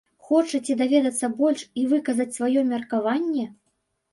Хочаце 0.27 0.75
даведацца 0.79 1.29
больш 1.41 1.65
і 1.81 1.85
выказаць 1.91 2.29
сваё 2.39 2.61
меркаванне? 2.73 3.45